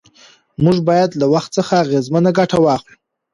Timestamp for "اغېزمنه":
1.83-2.31